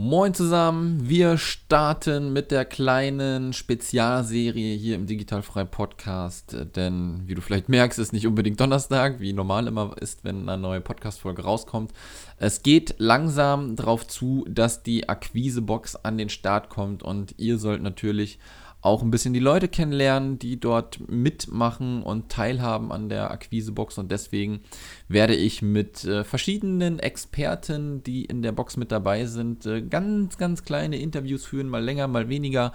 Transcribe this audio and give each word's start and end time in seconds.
Moin 0.00 0.32
zusammen, 0.32 1.08
wir 1.08 1.38
starten 1.38 2.32
mit 2.32 2.52
der 2.52 2.64
kleinen 2.64 3.52
Spezialserie 3.52 4.76
hier 4.76 4.94
im 4.94 5.06
Digitalfrei 5.06 5.64
Podcast, 5.64 6.56
denn 6.76 7.22
wie 7.26 7.34
du 7.34 7.40
vielleicht 7.40 7.68
merkst, 7.68 7.98
ist 7.98 8.12
nicht 8.12 8.28
unbedingt 8.28 8.60
Donnerstag, 8.60 9.18
wie 9.18 9.32
normal 9.32 9.66
immer 9.66 9.96
ist, 10.00 10.22
wenn 10.22 10.48
eine 10.48 10.62
neue 10.62 10.80
Podcast-Folge 10.80 11.42
rauskommt. 11.42 11.90
Es 12.36 12.62
geht 12.62 12.94
langsam 12.98 13.74
darauf 13.74 14.06
zu, 14.06 14.44
dass 14.48 14.84
die 14.84 15.08
Akquisebox 15.08 15.96
an 15.96 16.16
den 16.16 16.28
Start 16.28 16.68
kommt 16.68 17.02
und 17.02 17.34
ihr 17.36 17.58
sollt 17.58 17.82
natürlich 17.82 18.38
auch 18.80 19.02
ein 19.02 19.10
bisschen 19.10 19.34
die 19.34 19.40
Leute 19.40 19.68
kennenlernen, 19.68 20.38
die 20.38 20.60
dort 20.60 21.00
mitmachen 21.08 22.02
und 22.02 22.28
teilhaben 22.28 22.92
an 22.92 23.08
der 23.08 23.30
Akquisebox. 23.30 23.98
Und 23.98 24.12
deswegen 24.12 24.60
werde 25.08 25.34
ich 25.34 25.62
mit 25.62 26.04
äh, 26.04 26.24
verschiedenen 26.24 26.98
Experten, 26.98 28.02
die 28.04 28.24
in 28.24 28.42
der 28.42 28.52
Box 28.52 28.76
mit 28.76 28.92
dabei 28.92 29.26
sind, 29.26 29.66
äh, 29.66 29.82
ganz, 29.82 30.38
ganz 30.38 30.62
kleine 30.62 30.98
Interviews 30.98 31.44
führen, 31.44 31.68
mal 31.68 31.82
länger, 31.82 32.06
mal 32.06 32.28
weniger, 32.28 32.72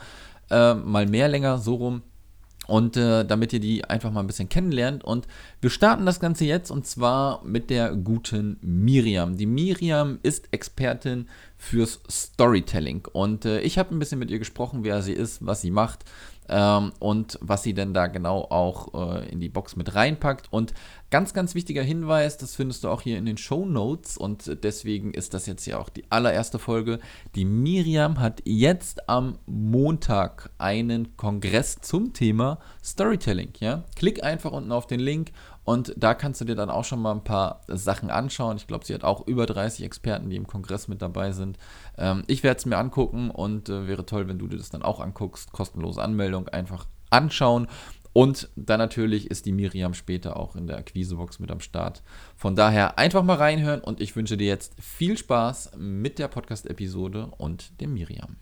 äh, 0.50 0.73
mal 0.73 1.05
mehr 1.08 1.30
länger, 1.30 1.58
so 1.58 1.76
rum. 1.76 2.02
Und 2.67 2.95
äh, 2.98 3.26
damit 3.26 3.53
ihr 3.53 3.59
die 3.59 3.84
einfach 3.85 4.12
mal 4.12 4.22
ein 4.22 4.27
bisschen 4.27 4.49
kennenlernt. 4.49 5.03
Und 5.03 5.27
wir 5.62 5.70
starten 5.70 6.05
das 6.05 6.20
Ganze 6.20 6.45
jetzt 6.45 6.72
und 6.72 6.88
zwar 6.88 7.44
mit 7.44 7.70
der 7.70 7.95
guten 7.95 8.58
Miriam. 8.62 9.38
Die 9.38 9.45
Miriam 9.45 10.20
ist 10.23 10.48
Expertin 10.52 11.27
fürs 11.58 11.99
Storytelling. 12.09 13.08
Und 13.12 13.45
äh, 13.45 13.59
ich 13.62 13.77
habe 13.77 13.94
ein 13.94 13.99
bisschen 13.99 14.20
mit 14.20 14.31
ihr 14.31 14.39
gesprochen, 14.39 14.84
wer 14.84 15.02
sie 15.02 15.13
ist, 15.13 15.45
was 15.45 15.62
sie 15.62 15.72
macht 15.72 16.05
ähm, 16.50 16.92
und 17.00 17.38
was 17.42 17.64
sie 17.64 17.74
denn 17.74 17.94
da 17.94 18.08
genau 18.08 18.42
auch 18.50 18.94
äh, 18.94 19.30
in 19.30 19.40
die 19.40 19.50
Box 19.50 19.76
mit 19.76 19.96
reinpackt. 19.96 20.52
Und 20.52 20.74
ganz, 21.10 21.34
ganz 21.34 21.56
wichtiger 21.56 21.84
Hinweis, 21.84 22.38
das 22.38 22.56
findest 22.56 22.84
du 22.84 22.90
auch 22.90 23.02
hier 23.02 23.18
in 23.18 23.26
den 23.26 23.38
Show 23.38 23.66
Notes 23.66 24.18
und 24.18 24.64
deswegen 24.64 25.14
ist 25.14 25.34
das 25.34 25.46
jetzt 25.46 25.66
ja 25.66 25.78
auch 25.78 25.90
die 25.90 26.10
allererste 26.10 26.60
Folge. 26.60 27.00
Die 27.36 27.46
Miriam 27.46 28.20
hat 28.20 28.42
jetzt 28.46 29.10
am 29.10 29.38
Montag 29.46 30.50
einen 30.58 31.16
Kongress 31.16 31.78
zum 31.82 32.14
Thema 32.14 32.60
Storytelling. 32.84 33.54
Ja? 33.60 33.84
Klick 33.95 34.23
einfach 34.23 34.52
unten 34.52 34.72
auf 34.72 34.88
den 34.88 35.00
Link 35.00 35.32
und 35.66 35.94
da 35.97 36.14
kannst 36.14 36.42
du 36.42 36.45
dir 36.45 36.56
dann 36.56 36.69
auch 36.69 36.83
schon 36.83 37.02
mal 37.02 37.11
ein 37.11 37.23
paar 37.23 37.61
Sachen 37.67 38.09
anschauen. 38.09 38.58
Ich 38.58 38.67
glaube, 38.67 38.86
sie 38.86 38.94
hat 38.94 39.03
auch 39.03 39.25
über 39.28 39.45
30 39.45 39.86
Experten, 39.86 40.30
die 40.30 40.36
im 40.36 40.47
Kongress 40.47 40.88
mit 40.88 41.02
dabei 41.02 41.31
sind. 41.31 41.58
Ähm, 41.97 42.23
ich 42.28 42.44
werde 42.44 42.58
es 42.58 42.66
mir 42.66 42.78
angucken 42.78 43.30
und 43.30 43.70
äh, 43.70 43.88
wäre 43.88 44.05
toll, 44.05 44.28
wenn 44.28 44.39
du 44.39 44.47
dir 44.47 44.58
das 44.58 44.70
dann 44.70 44.83
auch 44.83 45.00
anguckst. 45.00 45.52
Kostenlose 45.52 46.02
Anmeldung 46.02 46.47
einfach 46.50 46.86
anschauen. 47.09 47.67
Und 48.11 48.50
dann 48.55 48.78
natürlich 48.78 49.31
ist 49.31 49.47
die 49.47 49.52
Miriam 49.52 49.95
später 49.95 50.38
auch 50.38 50.55
in 50.55 50.67
der 50.67 50.78
Akquisebox 50.78 51.39
mit 51.39 51.50
am 51.50 51.61
Start. 51.61 52.03
Von 52.36 52.55
daher 52.55 53.00
einfach 53.00 53.23
mal 53.23 53.38
reinhören 53.38 53.81
und 53.81 54.02
ich 54.02 54.16
wünsche 54.16 54.38
dir 54.38 54.48
jetzt 54.48 54.75
viel 54.80 55.17
Spaß 55.17 55.72
mit 55.77 56.20
der 56.20 56.27
Podcast-Episode 56.27 57.31
und 57.38 57.81
dem 57.81 57.94
Miriam. 57.94 58.36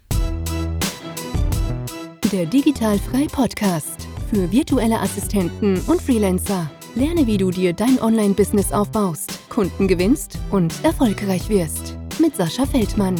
Der 2.31 2.45
Digitalfrei 2.45 3.27
Podcast 3.31 4.07
für 4.29 4.51
virtuelle 4.51 4.99
Assistenten 4.99 5.79
und 5.87 6.01
Freelancer. 6.01 6.69
Lerne, 6.93 7.25
wie 7.25 7.37
du 7.37 7.51
dir 7.51 7.71
dein 7.71 8.01
Online-Business 8.01 8.73
aufbaust, 8.73 9.49
Kunden 9.49 9.87
gewinnst 9.87 10.37
und 10.51 10.83
erfolgreich 10.83 11.47
wirst. 11.47 11.95
Mit 12.19 12.35
Sascha 12.35 12.65
Feldmann. 12.65 13.15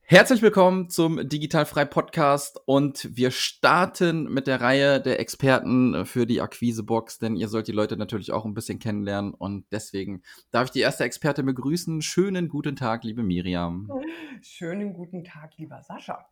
Herzlich 0.00 0.40
willkommen 0.40 0.88
zum 0.88 1.28
Digitalfrei 1.28 1.84
Podcast 1.84 2.58
und 2.64 3.06
wir 3.14 3.30
starten 3.30 4.32
mit 4.32 4.46
der 4.46 4.62
Reihe 4.62 4.98
der 4.98 5.20
Experten 5.20 6.06
für 6.06 6.24
die 6.24 6.40
Akquisebox, 6.40 7.18
denn 7.18 7.36
ihr 7.36 7.48
sollt 7.48 7.68
die 7.68 7.72
Leute 7.72 7.98
natürlich 7.98 8.32
auch 8.32 8.46
ein 8.46 8.54
bisschen 8.54 8.78
kennenlernen 8.78 9.34
und 9.34 9.66
deswegen 9.70 10.22
darf 10.52 10.64
ich 10.64 10.70
die 10.70 10.80
erste 10.80 11.04
Expertin 11.04 11.44
begrüßen. 11.44 12.00
Schönen 12.00 12.48
guten 12.48 12.76
Tag, 12.76 13.04
liebe 13.04 13.22
Miriam. 13.22 13.90
Schönen 14.40 14.94
guten 14.94 15.22
Tag, 15.22 15.58
lieber 15.58 15.82
Sascha. 15.82 16.30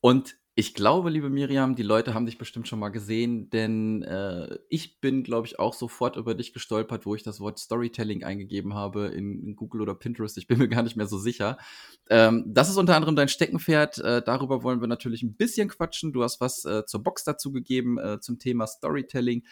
Und 0.00 0.38
ich 0.58 0.74
glaube, 0.74 1.08
liebe 1.08 1.30
Miriam, 1.30 1.76
die 1.76 1.84
Leute 1.84 2.14
haben 2.14 2.26
dich 2.26 2.36
bestimmt 2.36 2.66
schon 2.66 2.80
mal 2.80 2.88
gesehen, 2.88 3.48
denn 3.48 4.02
äh, 4.02 4.58
ich 4.68 5.00
bin, 5.00 5.22
glaube 5.22 5.46
ich, 5.46 5.60
auch 5.60 5.72
sofort 5.72 6.16
über 6.16 6.34
dich 6.34 6.52
gestolpert, 6.52 7.06
wo 7.06 7.14
ich 7.14 7.22
das 7.22 7.38
Wort 7.38 7.60
Storytelling 7.60 8.24
eingegeben 8.24 8.74
habe 8.74 9.06
in, 9.06 9.40
in 9.40 9.54
Google 9.54 9.82
oder 9.82 9.94
Pinterest. 9.94 10.36
Ich 10.36 10.48
bin 10.48 10.58
mir 10.58 10.66
gar 10.68 10.82
nicht 10.82 10.96
mehr 10.96 11.06
so 11.06 11.16
sicher. 11.16 11.58
Ähm, 12.10 12.42
das 12.48 12.68
ist 12.68 12.76
unter 12.76 12.96
anderem 12.96 13.14
dein 13.14 13.28
Steckenpferd. 13.28 13.98
Äh, 13.98 14.20
darüber 14.26 14.64
wollen 14.64 14.80
wir 14.80 14.88
natürlich 14.88 15.22
ein 15.22 15.36
bisschen 15.36 15.68
quatschen. 15.68 16.12
Du 16.12 16.24
hast 16.24 16.40
was 16.40 16.64
äh, 16.64 16.84
zur 16.86 17.04
Box 17.04 17.22
dazu 17.22 17.52
gegeben 17.52 17.96
äh, 17.96 18.18
zum 18.18 18.40
Thema 18.40 18.66
Storytelling. 18.66 19.44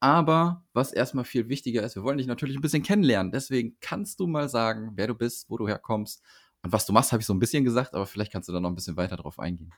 Aber 0.00 0.64
was 0.72 0.94
erstmal 0.94 1.26
viel 1.26 1.50
wichtiger 1.50 1.82
ist, 1.82 1.94
wir 1.94 2.04
wollen 2.04 2.16
dich 2.16 2.26
natürlich 2.26 2.56
ein 2.56 2.62
bisschen 2.62 2.82
kennenlernen. 2.82 3.32
Deswegen 3.32 3.76
kannst 3.82 4.18
du 4.18 4.26
mal 4.26 4.48
sagen, 4.48 4.92
wer 4.94 5.08
du 5.08 5.14
bist, 5.14 5.50
wo 5.50 5.58
du 5.58 5.68
herkommst 5.68 6.22
und 6.62 6.72
was 6.72 6.86
du 6.86 6.94
machst, 6.94 7.12
habe 7.12 7.20
ich 7.20 7.26
so 7.26 7.34
ein 7.34 7.38
bisschen 7.38 7.64
gesagt, 7.64 7.92
aber 7.92 8.06
vielleicht 8.06 8.32
kannst 8.32 8.48
du 8.48 8.54
da 8.54 8.60
noch 8.60 8.70
ein 8.70 8.74
bisschen 8.74 8.96
weiter 8.96 9.18
drauf 9.18 9.38
eingehen. 9.38 9.70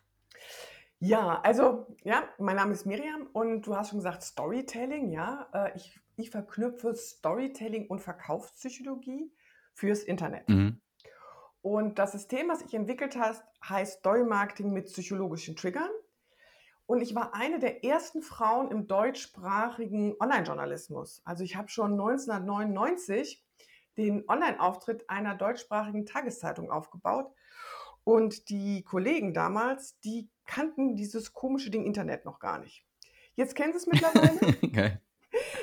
Ja, 0.99 1.41
also, 1.43 1.87
ja, 2.05 2.25
mein 2.39 2.57
Name 2.57 2.73
ist 2.73 2.87
Miriam 2.87 3.29
und 3.33 3.67
du 3.67 3.77
hast 3.77 3.91
schon 3.91 3.99
gesagt 3.99 4.23
Storytelling, 4.23 5.11
ja. 5.11 5.49
Äh, 5.53 5.77
ich, 5.77 6.01
ich 6.17 6.31
verknüpfe 6.31 6.95
Storytelling 6.95 7.87
und 7.89 8.01
Verkaufspsychologie 8.01 9.31
fürs 9.75 10.03
Internet. 10.03 10.49
Mhm. 10.49 10.81
Und 11.61 11.99
das 11.99 12.13
System, 12.13 12.49
was 12.49 12.63
ich 12.63 12.73
entwickelt 12.75 13.17
habe, 13.17 13.37
heißt 13.69 13.99
Story 13.99 14.25
Marketing 14.25 14.73
mit 14.73 14.87
psychologischen 14.87 15.57
Triggern. 15.57 15.91
Und 16.87 17.01
ich 17.03 17.15
war 17.15 17.35
eine 17.35 17.59
der 17.59 17.85
ersten 17.85 18.23
Frauen 18.23 18.71
im 18.71 18.87
deutschsprachigen 18.87 20.15
Online-Journalismus. 20.21 21.21
Also 21.25 21.43
ich 21.43 21.57
habe 21.57 21.69
schon 21.69 21.93
1999 21.93 23.45
den 23.97 24.25
Online-Auftritt 24.29 25.11
einer 25.11 25.35
deutschsprachigen 25.35 26.07
Tageszeitung 26.07 26.71
aufgebaut. 26.71 27.33
Und 28.05 28.49
die 28.51 28.85
Kollegen 28.85 29.35
damals, 29.35 29.99
die 30.01 30.31
kannten 30.47 30.97
dieses 30.97 31.33
komische 31.33 31.71
Ding 31.71 31.85
Internet 31.85 32.25
noch 32.25 32.39
gar 32.39 32.59
nicht. 32.59 32.85
Jetzt 33.35 33.55
kennen 33.55 33.73
sie 33.73 33.79
es 33.79 33.87
mittlerweile. 33.87 34.57
okay. 34.63 34.99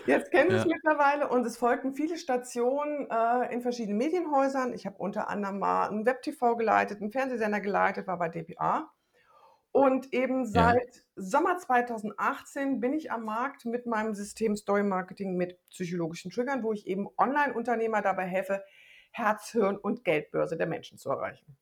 Jetzt 0.05 0.31
kennen 0.31 0.51
sie 0.51 0.57
es 0.57 0.65
mittlerweile 0.65 1.29
und 1.29 1.45
es 1.45 1.57
folgten 1.57 1.93
viele 1.93 2.17
Stationen 2.17 3.07
äh, 3.09 3.53
in 3.53 3.61
verschiedenen 3.61 3.97
Medienhäusern. 3.97 4.73
Ich 4.73 4.85
habe 4.85 4.97
unter 4.97 5.29
anderem 5.29 5.59
mal 5.59 5.89
ein 5.89 6.05
Web-TV 6.05 6.55
geleitet, 6.55 7.01
einen 7.01 7.11
Fernsehsender 7.11 7.59
geleitet, 7.61 8.05
war 8.07 8.19
bei 8.19 8.29
DPA. 8.29 8.91
Und 9.71 10.13
eben 10.13 10.45
seit 10.45 10.95
ja. 10.95 11.01
Sommer 11.15 11.57
2018 11.57 12.79
bin 12.79 12.93
ich 12.93 13.11
am 13.11 13.23
Markt 13.25 13.65
mit 13.65 13.87
meinem 13.87 14.13
System 14.13 14.55
Story 14.55 14.83
Marketing 14.83 15.35
mit 15.35 15.57
psychologischen 15.69 16.29
Triggern, 16.29 16.61
wo 16.61 16.73
ich 16.73 16.85
eben 16.85 17.07
Online-Unternehmer 17.17 18.03
dabei 18.03 18.25
helfe, 18.25 18.63
Herz, 19.11 19.49
Hirn 19.49 19.77
und 19.77 20.03
Geldbörse 20.03 20.57
der 20.57 20.67
Menschen 20.67 20.99
zu 20.99 21.09
erreichen. 21.09 21.57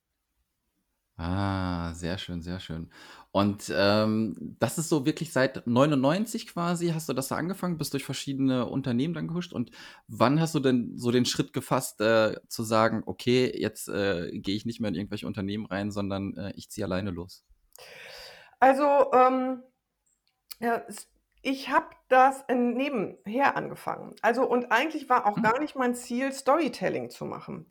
Ah, 1.23 1.93
sehr 1.93 2.17
schön, 2.17 2.41
sehr 2.41 2.59
schön. 2.59 2.89
Und 3.31 3.71
ähm, 3.75 4.55
das 4.59 4.79
ist 4.79 4.89
so 4.89 5.05
wirklich 5.05 5.31
seit 5.31 5.67
99 5.67 6.47
quasi, 6.47 6.87
hast 6.87 7.09
du 7.09 7.13
das 7.13 7.27
da 7.27 7.35
angefangen, 7.35 7.77
bist 7.77 7.93
durch 7.93 8.03
verschiedene 8.03 8.65
Unternehmen 8.65 9.13
dann 9.13 9.27
gehuscht. 9.27 9.53
Und 9.53 9.69
wann 10.07 10.41
hast 10.41 10.55
du 10.55 10.59
denn 10.59 10.97
so 10.97 11.11
den 11.11 11.25
Schritt 11.25 11.53
gefasst, 11.53 12.01
äh, 12.01 12.37
zu 12.47 12.63
sagen, 12.63 13.03
okay, 13.05 13.53
jetzt 13.55 13.87
äh, 13.87 14.31
gehe 14.33 14.55
ich 14.55 14.65
nicht 14.65 14.81
mehr 14.81 14.89
in 14.89 14.95
irgendwelche 14.95 15.27
Unternehmen 15.27 15.67
rein, 15.67 15.91
sondern 15.91 16.35
äh, 16.37 16.53
ich 16.55 16.71
ziehe 16.71 16.85
alleine 16.85 17.11
los? 17.11 17.45
Also, 18.59 19.11
ähm, 19.13 19.61
ja, 20.59 20.81
ich 21.43 21.69
habe 21.69 21.89
das 22.09 22.43
nebenher 22.49 23.55
angefangen. 23.55 24.15
Also, 24.23 24.49
und 24.49 24.71
eigentlich 24.71 25.07
war 25.07 25.27
auch 25.27 25.35
hm. 25.35 25.43
gar 25.43 25.59
nicht 25.59 25.75
mein 25.75 25.93
Ziel, 25.93 26.31
Storytelling 26.31 27.11
zu 27.11 27.25
machen. 27.25 27.67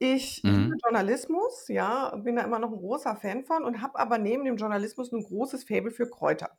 Ich 0.00 0.44
liebe 0.46 0.74
Mhm. 0.74 0.80
Journalismus, 0.84 1.68
ja, 1.68 2.14
bin 2.16 2.36
da 2.36 2.42
immer 2.42 2.58
noch 2.58 2.70
ein 2.70 2.76
großer 2.76 3.16
Fan 3.16 3.44
von 3.46 3.64
und 3.64 3.80
habe 3.80 3.98
aber 3.98 4.18
neben 4.18 4.44
dem 4.44 4.56
Journalismus 4.58 5.10
ein 5.10 5.22
großes 5.24 5.64
Faible 5.64 5.90
für 5.90 6.06
Kräuter. 6.10 6.58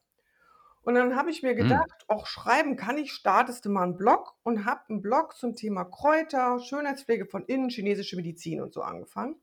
Und 0.83 0.95
dann 0.95 1.15
habe 1.15 1.31
ich 1.31 1.43
mir 1.43 1.55
Mhm. 1.59 1.87
gedacht: 1.93 2.05
auch 2.09 2.27
schreiben 2.27 2.77
kann 2.77 2.97
ich, 2.97 3.13
startest 3.13 3.65
du 3.65 3.71
mal 3.71 3.83
einen 3.83 3.97
Blog“ 3.97 4.35
und 4.43 4.65
habe 4.65 4.81
einen 4.89 5.01
Blog 5.01 5.35
zum 5.37 5.55
Thema 5.55 5.85
Kräuter, 5.85 6.59
Schönheitspflege 6.59 7.25
von 7.27 7.45
innen, 7.45 7.69
chinesische 7.69 8.17
Medizin 8.17 8.61
und 8.61 8.73
so 8.73 8.81
angefangen. 8.83 9.37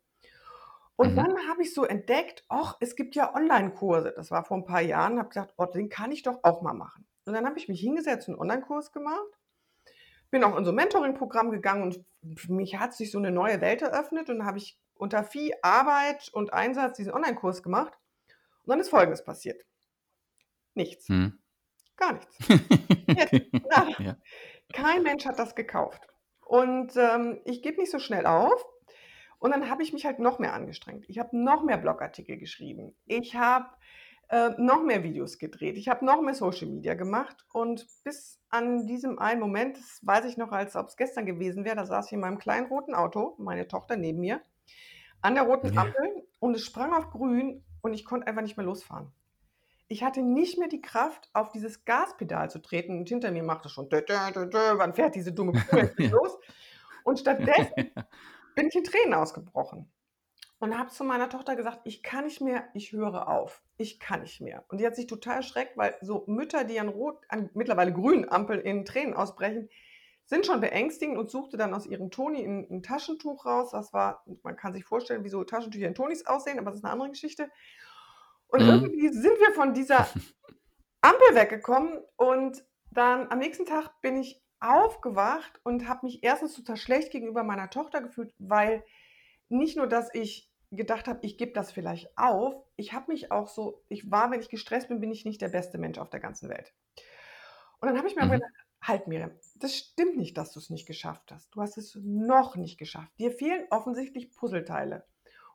Und 0.99 1.17
Mhm. 1.17 1.35
dann 1.37 1.49
habe 1.49 1.63
ich 1.63 1.75
so 1.75 1.85
entdeckt: 1.85 2.45
ach, 2.49 2.77
es 2.81 2.95
gibt 2.97 3.15
ja 3.17 3.35
Online-Kurse.“ 3.35 4.13
Das 4.17 4.31
war 4.31 4.45
vor 4.45 4.57
ein 4.59 4.65
paar 4.65 4.81
Jahren, 4.83 5.19
habe 5.19 5.29
gedacht: 5.29 5.55
„Oh, 5.57 5.67
den 5.67 5.89
kann 5.89 6.13
ich 6.13 6.23
doch 6.23 6.41
auch 6.45 6.63
mal 6.63 6.75
machen.“ 6.75 7.07
Und 7.27 7.33
dann 7.35 7.47
habe 7.47 7.59
ich 7.59 7.69
mich 7.69 7.81
hingesetzt 7.81 8.29
und 8.29 8.35
'n 8.37 8.41
Onlinekurs 8.41 8.93
gemacht 8.93 9.39
bin 10.35 10.43
auch 10.43 10.59
in 10.59 10.65
so 10.65 10.73
ein 10.73 10.75
Mentoring-Programm 10.75 11.53
gegangen 11.53 11.85
und 11.85 12.05
für 12.37 12.53
mich 12.53 12.77
hat 12.77 12.93
sich 12.93 13.13
so 13.13 13.19
eine 13.19 13.31
neue 13.31 13.61
Welt 13.61 13.83
eröffnet 13.83 14.31
und 14.31 14.45
habe 14.45 14.59
ich 14.59 14.77
unter 14.95 15.23
viel 15.23 15.53
Arbeit 15.63 16.29
und 16.33 16.53
Einsatz 16.53 16.97
diesen 16.97 17.13
Online-Kurs 17.13 17.63
gemacht. 17.63 17.93
Und 18.65 18.71
dann 18.71 18.81
ist 18.81 18.89
Folgendes 18.89 19.23
passiert. 19.23 19.65
Nichts. 20.75 21.09
Hm. 21.09 21.39
Gar 21.97 22.15
nichts. 22.15 22.37
Jetzt, 23.07 23.47
ja. 24.01 24.17
Kein 24.73 25.05
Mensch 25.05 25.25
hat 25.25 25.39
das 25.39 25.55
gekauft. 25.55 26.03
Und 26.41 26.97
ähm, 26.97 27.41
ich 27.45 27.63
gebe 27.63 27.81
nicht 27.81 27.93
so 27.93 28.01
schnell 28.01 28.27
auf. 28.27 28.67
Und 29.39 29.53
dann 29.53 29.71
habe 29.71 29.85
ich 29.85 29.93
mich 29.93 30.05
halt 30.05 30.19
noch 30.19 30.41
mehr 30.41 30.53
angestrengt. 30.53 31.05
Ich 31.09 31.21
habe 31.21 31.39
noch 31.39 31.63
mehr 31.63 31.79
Blogartikel 31.79 32.39
geschrieben. 32.39 32.97
Ich 33.07 33.37
habe 33.37 33.67
äh, 34.29 34.51
noch 34.59 34.83
mehr 34.83 35.03
Videos 35.03 35.39
gedreht. 35.39 35.77
Ich 35.77 35.89
habe 35.89 36.05
noch 36.05 36.21
mehr 36.21 36.35
Social 36.35 36.69
Media 36.69 36.95
gemacht 36.95 37.45
und 37.53 37.87
bis 38.05 38.41
an 38.49 38.87
diesem 38.87 39.19
einen 39.19 39.41
Moment, 39.41 39.77
das 39.77 40.01
weiß 40.03 40.25
ich 40.27 40.37
noch, 40.37 40.53
als 40.53 40.77
ob 40.77 40.89
es 40.89 40.97
gestern 40.97 41.27
gewesen 41.27 41.65
wäre, 41.65 41.77
da 41.77 41.87
saß 41.87 42.07
ich 42.07 42.13
in 42.13 42.21
meinem 42.21 42.39
kleinen 42.39 42.67
roten 42.67 42.95
Auto, 42.95 43.35
meine 43.39 43.69
Tochter 43.69 43.97
neben 43.97 44.21
mir, 44.21 44.43
an 45.21 45.35
der 45.35 45.45
roten 45.45 45.73
Ja. 45.73 45.83
Ampel 45.83 46.27
und 46.39 46.55
es 46.55 46.65
sprang 46.65 46.93
auf 46.93 47.11
grün 47.11 47.65
und 47.83 47.95
ich 47.95 48.05
konnte 48.05 48.27
einfach 48.27 48.43
nicht 48.43 48.57
mehr 48.57 48.67
losfahren. 48.67 49.13
Ich 49.89 50.03
hatte 50.03 50.23
nicht 50.23 50.59
mehr 50.59 50.69
die 50.69 50.81
Kraft, 50.81 51.29
auf 51.35 51.53
dieses 51.53 51.85
Gaspedal 51.85 52.51
zu 52.51 52.59
treten 52.61 52.99
und 52.99 53.09
hinter 53.09 53.31
mir 53.31 53.43
machte 53.43 53.69
schon, 53.69 53.89
dö, 53.89 54.01
dö, 54.01 54.15
dö, 54.35 54.47
dö, 54.47 54.79
wann 54.79 54.95
fährt 54.95 55.15
diese 55.15 55.33
dumme 55.33 55.53
Kuh 55.53 55.77
los? 56.11 56.39
Und 57.05 57.21
stattdessen 57.21 57.75
bin 58.55 58.69
ich 58.69 58.75
in 58.75 58.85
Tränen 58.85 59.15
ausgebrochen 59.15 59.91
und 60.65 60.79
habe 60.79 60.89
zu 60.89 61.05
meiner 61.05 61.29
Tochter 61.29 61.57
gesagt, 61.57 61.81
ich 61.85 62.03
kann 62.03 62.25
nicht 62.25 62.41
mehr, 62.41 62.67
ich 62.73 62.93
höre 62.93 63.29
auf, 63.29 63.63
ich 63.77 64.01
kann 64.01 64.23
nicht 64.23 64.41
mehr. 64.41 64.65
Und 64.69 64.81
die 64.81 64.87
hat 64.87 64.97
sich 64.97 65.07
total 65.07 65.37
erschreckt, 65.37 65.77
weil 65.77 65.95
so 66.01 66.25
Mütter, 66.27 66.65
die 66.65 66.81
an 66.81 66.89
rot, 66.89 67.23
an 67.29 67.51
mittlerweile 67.53 67.93
grünen 67.93 68.27
Ampeln 68.27 68.61
in 68.63 68.87
Tränen 68.87 69.13
ausbrechen, 69.13 69.69
sind 70.25 70.47
schon 70.47 70.63
beängstigend 70.63 71.19
und 71.19 71.31
suchte 71.31 71.59
dann 71.59 71.75
aus 71.75 71.85
ihrem 71.85 72.11
Toni 72.11 72.43
ein, 72.43 72.67
ein 72.71 72.83
Taschentuch 72.83 73.45
raus. 73.45 73.73
Das 73.73 73.93
war, 73.93 74.25
man 74.43 74.57
kann 74.57 74.73
sich 74.73 74.87
vorstellen, 74.87 75.23
wie 75.23 75.29
so 75.29 75.45
Taschentücher 75.45 75.87
in 75.87 75.95
Tonis 75.95 76.25
aussehen, 76.25 76.59
aber 76.59 76.71
das 76.71 76.79
ist 76.79 76.85
eine 76.85 76.95
andere 76.95 77.11
Geschichte. 77.11 77.51
Und 78.47 78.63
Mhm. 78.63 78.85
irgendwie 78.85 79.09
sind 79.13 79.39
wir 79.39 79.53
von 79.53 79.75
dieser 79.75 80.09
Ampel 81.03 81.35
weggekommen 81.35 82.01
und 82.17 82.65
dann 82.91 83.31
am 83.31 83.39
nächsten 83.39 83.67
Tag 83.67 84.01
bin 84.01 84.17
ich 84.17 84.43
aufgewacht 84.61 85.61
und 85.63 85.87
habe 85.91 86.07
mich 86.07 86.25
erstens 86.25 86.55
total 86.55 86.79
schlecht 86.79 87.11
gegenüber 87.11 87.43
meiner 87.43 87.69
Tochter 87.69 88.01
gefühlt, 88.01 88.33
weil 88.39 88.83
nicht 89.51 89.77
nur, 89.77 89.87
dass 89.87 90.09
ich 90.15 90.51
gedacht 90.71 91.09
habe, 91.09 91.21
ich 91.23 91.39
gebe 91.39 91.53
das 91.53 91.73
vielleicht 91.73 92.17
auf, 92.19 92.55
ich 92.77 92.93
habe 92.93 93.13
mich 93.13 93.31
auch 93.33 93.49
so, 93.49 93.85
ich 93.89 94.11
war, 94.11 94.31
wenn 94.31 94.41
ich 94.41 94.49
gestresst 94.49 94.89
bin, 94.89 95.01
bin 95.01 95.13
ich 95.13 95.25
nicht 95.25 95.41
der 95.41 95.49
beste 95.49 95.79
Mensch 95.79 95.99
auf 95.99 96.11
der 96.11 96.21
ganzen 96.21 96.49
Welt. 96.49 96.75
Und 97.81 97.89
dann 97.89 97.99
habe 97.99 98.09
ich 98.09 98.17
mir 98.17 98.23
Mhm. 98.23 98.29
gedacht, 98.29 98.51
halt 98.83 99.07
Miriam, 99.07 99.33
das 99.57 99.77
stimmt 99.77 100.17
nicht, 100.17 100.37
dass 100.37 100.53
du 100.53 100.59
es 100.61 100.71
nicht 100.71 100.87
geschafft 100.87 101.31
hast. 101.33 101.55
Du 101.55 101.61
hast 101.61 101.77
es 101.79 101.99
noch 102.03 102.57
nicht 102.57 102.79
geschafft. 102.79 103.13
Dir 103.19 103.31
fehlen 103.31 103.67
offensichtlich 103.71 104.31
Puzzleteile. 104.35 105.07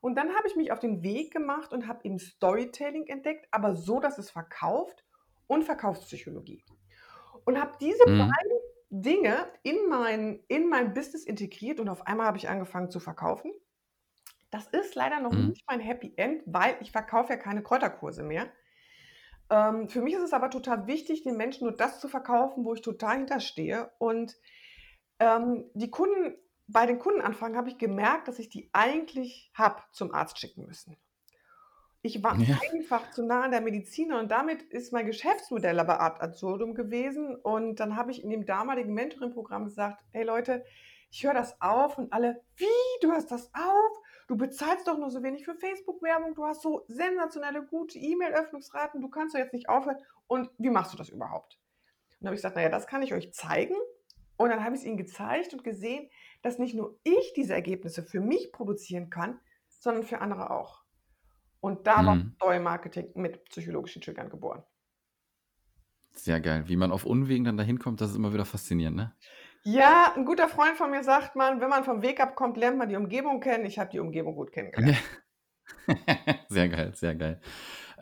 Und 0.01 0.15
dann 0.15 0.29
habe 0.35 0.47
ich 0.47 0.55
mich 0.55 0.71
auf 0.71 0.79
den 0.79 1.03
Weg 1.03 1.31
gemacht 1.33 1.73
und 1.73 1.87
habe 1.87 2.05
eben 2.05 2.19
Storytelling 2.19 3.07
entdeckt, 3.07 3.47
aber 3.51 3.75
so, 3.75 3.99
dass 3.99 4.17
es 4.17 4.31
verkauft 4.31 5.03
und 5.47 5.63
Verkaufspsychologie. 5.63 6.63
Und 7.45 7.59
habe 7.59 7.73
diese 7.79 8.03
Mhm. 8.05 8.39
beiden 8.39 8.59
Dinge 9.03 9.47
in 9.63 9.77
mein, 9.89 10.43
in 10.47 10.69
mein 10.69 10.93
Business 10.93 11.25
integriert 11.25 11.79
und 11.79 11.89
auf 11.89 12.07
einmal 12.07 12.27
habe 12.27 12.37
ich 12.37 12.49
angefangen 12.49 12.91
zu 12.91 12.99
verkaufen. 12.99 13.51
Das 14.51 14.67
ist 14.67 14.95
leider 14.95 15.19
noch 15.19 15.31
Mhm. 15.31 15.53
nicht 15.53 15.63
mein 15.67 15.79
Happy 15.79 16.13
End, 16.17 16.43
weil 16.45 16.75
ich 16.81 16.91
verkaufe 16.91 17.33
ja 17.33 17.37
keine 17.37 17.63
Kräuterkurse 17.63 18.23
mehr. 18.23 18.51
Ähm, 19.49 19.89
für 19.89 20.01
mich 20.01 20.13
ist 20.13 20.21
es 20.23 20.33
aber 20.33 20.49
total 20.49 20.87
wichtig, 20.87 21.23
den 21.23 21.37
Menschen 21.37 21.65
nur 21.67 21.75
das 21.75 21.99
zu 21.99 22.07
verkaufen, 22.07 22.65
wo 22.65 22.73
ich 22.73 22.81
total 22.81 23.17
hinterstehe. 23.17 23.91
Und 23.97 24.37
ähm, 25.19 25.69
die 25.73 25.91
Kunden, 25.91 26.35
bei 26.67 26.85
den 26.85 26.99
Kundenanfragen 26.99 27.57
habe 27.57 27.69
ich 27.69 27.77
gemerkt, 27.77 28.27
dass 28.27 28.39
ich 28.39 28.49
die 28.49 28.69
eigentlich 28.73 29.51
habe 29.55 29.83
zum 29.91 30.13
Arzt 30.13 30.39
schicken 30.39 30.65
müssen. 30.65 30.97
Ich 32.01 32.23
war 32.23 32.39
Ja. 32.47 32.59
einfach 32.71 33.09
zu 33.09 33.25
nah 33.25 33.41
an 33.43 33.51
der 33.51 33.59
Medizin 33.61 34.13
und 34.13 34.31
damit 34.31 34.63
ist 34.63 34.93
mein 34.93 35.05
Geschäftsmodell 35.05 35.79
aber 35.79 35.99
ad 35.99 36.21
absurdum 36.21 36.73
gewesen. 36.73 37.35
Und 37.35 37.79
dann 37.81 37.95
habe 37.97 38.11
ich 38.11 38.23
in 38.23 38.29
dem 38.29 38.45
damaligen 38.45 38.93
Mentoring-Programm 38.93 39.65
gesagt, 39.65 40.05
hey 40.11 40.23
Leute, 40.23 40.63
ich 41.11 41.23
höre 41.25 41.33
das 41.33 41.59
auf 41.61 41.97
und 41.97 42.13
alle, 42.13 42.41
wie, 42.55 42.65
du 43.01 43.11
hörst 43.11 43.31
das 43.31 43.53
auf? 43.53 43.97
Du 44.29 44.37
bezahlst 44.37 44.87
doch 44.87 44.99
nur 44.99 45.09
so 45.09 45.23
wenig 45.23 45.43
für 45.43 45.55
Facebook-Werbung, 45.55 46.35
du 46.35 46.45
hast 46.45 46.61
so 46.61 46.85
sensationelle, 46.87 47.65
gute 47.65 47.97
E-Mail-Öffnungsraten, 47.97 49.01
du 49.01 49.09
kannst 49.09 49.33
doch 49.33 49.39
jetzt 49.39 49.53
nicht 49.53 49.69
aufhören. 49.69 49.97
Und 50.27 50.51
wie 50.59 50.69
machst 50.69 50.93
du 50.93 50.97
das 50.97 51.09
überhaupt? 51.09 51.59
Und 52.11 52.17
dann 52.21 52.27
habe 52.27 52.35
ich 52.35 52.39
gesagt, 52.43 52.55
naja, 52.55 52.69
das 52.69 52.85
kann 52.85 53.01
ich 53.01 53.13
euch 53.15 53.33
zeigen. 53.33 53.73
Und 54.37 54.49
dann 54.51 54.63
habe 54.63 54.75
ich 54.75 54.81
es 54.81 54.87
ihnen 54.87 54.97
gezeigt 54.97 55.53
und 55.53 55.63
gesehen, 55.63 56.11
dass 56.43 56.59
nicht 56.59 56.75
nur 56.75 56.99
ich 57.03 57.33
diese 57.35 57.55
Ergebnisse 57.55 58.03
für 58.03 58.21
mich 58.21 58.51
produzieren 58.51 59.09
kann, 59.09 59.39
sondern 59.67 60.03
für 60.03 60.21
andere 60.21 60.51
auch. 60.51 60.83
Und 61.61 61.87
da 61.87 62.05
war 62.05 62.15
Mhm. 62.15 62.35
Story 62.35 62.59
Marketing 62.59 63.11
mit 63.15 63.45
psychologischen 63.45 64.01
Triggern 64.03 64.29
geboren. 64.29 64.63
Sehr 66.11 66.41
geil. 66.41 66.67
Wie 66.67 66.75
man 66.75 66.91
auf 66.91 67.05
Unwegen 67.05 67.45
dann 67.45 67.57
dahin 67.57 67.79
kommt, 67.79 68.01
das 68.01 68.11
ist 68.11 68.15
immer 68.15 68.33
wieder 68.33 68.45
faszinierend, 68.45 68.97
ne? 68.97 69.15
Ja, 69.63 70.13
ein 70.15 70.25
guter 70.25 70.47
Freund 70.47 70.77
von 70.77 70.89
mir 70.89 71.03
sagt 71.03 71.35
man, 71.35 71.61
wenn 71.61 71.69
man 71.69 71.83
vom 71.83 72.01
Weg 72.01 72.19
abkommt, 72.21 72.57
lernt 72.57 72.77
man 72.77 72.89
die 72.89 72.95
Umgebung 72.95 73.39
kennen. 73.39 73.65
Ich 73.65 73.77
habe 73.77 73.89
die 73.91 73.99
Umgebung 73.99 74.35
gut 74.35 74.51
kennengelernt. 74.51 74.97
Sehr 76.49 76.69
geil, 76.69 76.91
sehr 76.95 77.15
geil. 77.15 77.39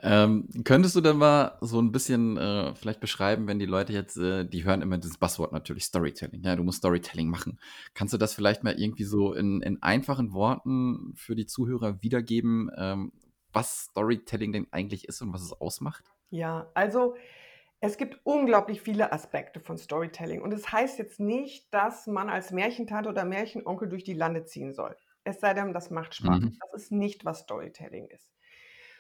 Ähm, 0.03 0.47
könntest 0.63 0.95
du 0.95 1.01
denn 1.01 1.17
mal 1.17 1.57
so 1.61 1.81
ein 1.81 1.91
bisschen 1.91 2.37
äh, 2.37 2.75
vielleicht 2.75 2.99
beschreiben, 2.99 3.47
wenn 3.47 3.59
die 3.59 3.65
Leute 3.65 3.93
jetzt, 3.93 4.17
äh, 4.17 4.45
die 4.45 4.63
hören 4.63 4.81
immer 4.81 4.97
dieses 4.97 5.17
Buzzword 5.17 5.51
natürlich, 5.51 5.85
Storytelling. 5.85 6.43
Ja, 6.43 6.55
du 6.55 6.63
musst 6.63 6.79
Storytelling 6.79 7.29
machen. 7.29 7.59
Kannst 7.93 8.13
du 8.13 8.17
das 8.17 8.33
vielleicht 8.33 8.63
mal 8.63 8.79
irgendwie 8.79 9.05
so 9.05 9.33
in, 9.33 9.61
in 9.61 9.81
einfachen 9.81 10.33
Worten 10.33 11.13
für 11.15 11.35
die 11.35 11.45
Zuhörer 11.45 12.01
wiedergeben, 12.01 12.69
ähm, 12.77 13.11
was 13.53 13.85
Storytelling 13.89 14.51
denn 14.53 14.67
eigentlich 14.71 15.07
ist 15.07 15.21
und 15.21 15.33
was 15.33 15.41
es 15.41 15.53
ausmacht? 15.53 16.03
Ja, 16.29 16.69
also 16.73 17.15
es 17.79 17.97
gibt 17.97 18.19
unglaublich 18.23 18.81
viele 18.81 19.11
Aspekte 19.11 19.59
von 19.59 19.77
Storytelling. 19.77 20.41
Und 20.41 20.51
es 20.51 20.71
heißt 20.71 20.97
jetzt 20.97 21.19
nicht, 21.19 21.71
dass 21.73 22.07
man 22.07 22.29
als 22.29 22.51
Märchentante 22.51 23.09
oder 23.09 23.23
Märchenonkel 23.23 23.87
durch 23.87 24.03
die 24.03 24.13
Lande 24.13 24.45
ziehen 24.45 24.73
soll. 24.73 24.95
Es 25.23 25.39
sei 25.41 25.53
denn, 25.53 25.73
das 25.73 25.91
macht 25.91 26.15
Spaß. 26.15 26.39
Mhm. 26.39 26.57
Das 26.59 26.83
ist 26.83 26.91
nicht, 26.91 27.25
was 27.25 27.41
Storytelling 27.41 28.07
ist. 28.07 28.31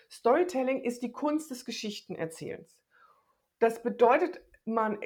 Storytelling 0.09 0.83
ist 0.83 1.01
die 1.01 1.11
Kunst 1.11 1.49
des 1.51 1.65
Geschichtenerzählens. 1.65 2.83
Das 3.59 3.81
bedeutet, 3.81 4.41
man, 4.65 4.99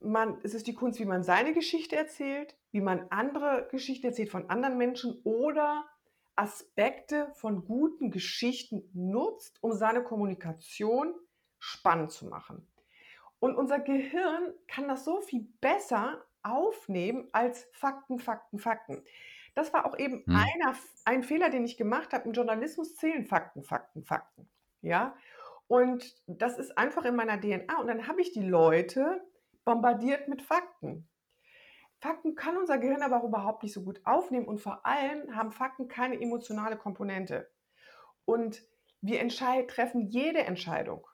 man, 0.00 0.38
es 0.42 0.54
ist 0.54 0.66
die 0.66 0.74
Kunst, 0.74 0.98
wie 0.98 1.04
man 1.04 1.22
seine 1.22 1.52
Geschichte 1.52 1.96
erzählt, 1.96 2.56
wie 2.70 2.80
man 2.80 3.06
andere 3.10 3.68
Geschichten 3.70 4.06
erzählt 4.06 4.30
von 4.30 4.48
anderen 4.48 4.78
Menschen 4.78 5.20
oder 5.24 5.84
Aspekte 6.34 7.30
von 7.34 7.66
guten 7.66 8.10
Geschichten 8.10 8.88
nutzt, 8.94 9.62
um 9.62 9.72
seine 9.72 10.02
Kommunikation 10.02 11.14
spannend 11.58 12.12
zu 12.12 12.26
machen. 12.26 12.66
Und 13.40 13.56
unser 13.56 13.78
Gehirn 13.78 14.52
kann 14.66 14.88
das 14.88 15.04
so 15.04 15.20
viel 15.20 15.48
besser 15.60 16.24
aufnehmen 16.42 17.28
als 17.32 17.68
Fakten, 17.72 18.18
Fakten, 18.18 18.58
Fakten. 18.58 19.04
Das 19.54 19.72
war 19.72 19.86
auch 19.86 19.98
eben 19.98 20.24
Hm. 20.26 20.36
einer, 20.36 20.76
ein 21.04 21.22
Fehler, 21.22 21.50
den 21.50 21.64
ich 21.64 21.76
gemacht 21.76 22.12
habe. 22.12 22.24
Im 22.24 22.32
Journalismus 22.32 22.96
zählen 22.96 23.24
Fakten, 23.24 23.62
Fakten, 23.62 24.04
Fakten. 24.04 24.48
Ja, 24.82 25.16
und 25.66 26.16
das 26.26 26.58
ist 26.58 26.78
einfach 26.78 27.04
in 27.04 27.16
meiner 27.16 27.40
DNA. 27.40 27.80
Und 27.80 27.88
dann 27.88 28.06
habe 28.06 28.20
ich 28.20 28.32
die 28.32 28.46
Leute 28.46 29.20
bombardiert 29.64 30.28
mit 30.28 30.42
Fakten. 30.42 31.08
Fakten 32.00 32.36
kann 32.36 32.56
unser 32.56 32.78
Gehirn 32.78 33.02
aber 33.02 33.18
auch 33.18 33.24
überhaupt 33.24 33.62
nicht 33.62 33.72
so 33.74 33.82
gut 33.82 34.00
aufnehmen 34.04 34.46
und 34.46 34.60
vor 34.60 34.86
allem 34.86 35.34
haben 35.34 35.50
Fakten 35.50 35.88
keine 35.88 36.20
emotionale 36.20 36.76
Komponente. 36.76 37.50
Und 38.24 38.62
wir 39.00 39.26
treffen 39.66 40.06
jede 40.06 40.40
Entscheidung, 40.40 41.06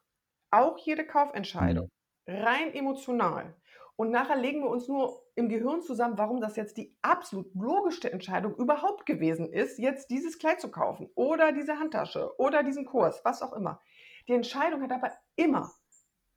auch 0.51 0.79
jede 0.79 1.07
Kaufentscheidung, 1.07 1.91
rein 2.27 2.73
emotional. 2.75 3.55
Und 3.97 4.11
nachher 4.11 4.37
legen 4.37 4.63
wir 4.63 4.71
uns 4.71 4.89
nur 4.89 5.23
im 5.37 5.49
Gehirn 5.49 5.83
zusammen, 5.83 6.19
warum 6.19 6.41
das 6.41 6.57
jetzt 6.57 6.77
die 6.77 6.97
absolut 7.03 7.55
logischste 7.55 8.13
Entscheidung 8.13 8.57
überhaupt 8.57 9.07
gewesen 9.07 9.53
ist, 9.53 9.79
jetzt 9.79 10.11
dieses 10.11 10.39
Kleid 10.39 10.61
zu 10.61 10.71
kaufen 10.71 11.11
oder 11.15 11.53
diese 11.53 11.79
Handtasche 11.79 12.37
oder 12.39 12.65
diesen 12.65 12.87
Kurs, 12.87 13.21
was 13.25 13.41
auch 13.43 13.53
immer. 13.53 13.81
Die 14.27 14.33
Entscheidung 14.33 14.83
hat 14.83 14.91
aber 14.91 15.13
immer 15.37 15.71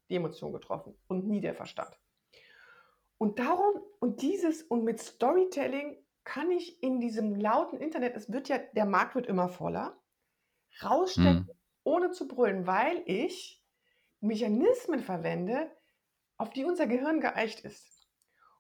die 0.10 0.16
Emotion 0.16 0.54
getroffen 0.54 0.96
und 1.08 1.28
nie 1.28 1.42
der 1.42 1.56
Verstand. 1.56 2.00
Und 3.18 3.40
darum, 3.40 3.82
und 4.00 4.22
dieses, 4.22 4.62
und 4.62 4.84
mit 4.84 5.00
Storytelling 5.00 5.98
kann 6.24 6.52
ich 6.52 6.82
in 6.84 7.00
diesem 7.00 7.36
lauten 7.36 7.80
Internet, 7.80 8.16
es 8.16 8.32
wird 8.32 8.50
ja, 8.50 8.60
der 8.60 8.86
Markt 8.86 9.16
wird 9.16 9.26
immer 9.26 9.50
voller, 9.50 9.98
rausstecken, 10.84 11.48
Hm. 11.48 11.52
ohne 11.84 12.12
zu 12.12 12.28
brüllen, 12.28 12.68
weil 12.68 13.02
ich 13.06 13.57
Mechanismen 14.22 15.02
verwende, 15.02 15.72
auf 16.38 16.50
die 16.52 16.66
unser 16.66 16.88
Gehirn 16.88 17.20
geeicht 17.20 17.62
ist. 17.62 18.08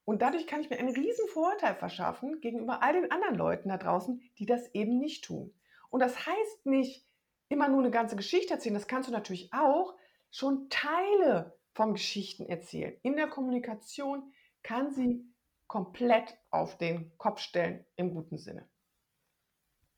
Und 0.05 0.21
dadurch 0.21 0.47
kann 0.47 0.61
ich 0.61 0.69
mir 0.69 0.79
einen 0.79 0.95
riesen 0.95 1.27
Vorteil 1.27 1.75
verschaffen 1.75 2.39
gegenüber 2.39 2.81
all 2.81 2.93
den 2.93 3.11
anderen 3.11 3.35
Leuten 3.35 3.69
da 3.69 3.77
draußen, 3.77 4.21
die 4.37 4.45
das 4.45 4.73
eben 4.73 4.99
nicht 4.99 5.25
tun. 5.25 5.53
Und 5.89 5.99
das 5.99 6.25
heißt 6.25 6.65
nicht 6.65 7.05
immer 7.49 7.67
nur 7.67 7.79
eine 7.79 7.91
ganze 7.91 8.15
Geschichte 8.15 8.53
erzählen, 8.53 8.75
das 8.75 8.87
kannst 8.87 9.09
du 9.09 9.13
natürlich 9.13 9.51
auch 9.53 9.95
schon 10.31 10.69
Teile 10.69 11.57
vom 11.73 11.93
Geschichten 11.93 12.45
erzählen. 12.45 12.97
In 13.03 13.15
der 13.15 13.27
Kommunikation 13.27 14.31
kann 14.63 14.91
sie 14.91 15.25
komplett 15.67 16.37
auf 16.49 16.77
den 16.77 17.15
Kopf 17.17 17.39
stellen 17.39 17.85
im 17.95 18.13
guten 18.13 18.37
Sinne. 18.37 18.67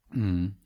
Mhm. 0.10 0.58